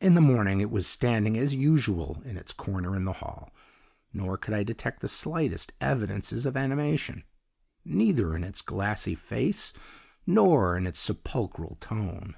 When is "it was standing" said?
0.60-1.36